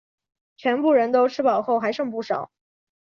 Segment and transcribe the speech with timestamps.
[0.57, 2.49] 全部人都吃饱后还剩不少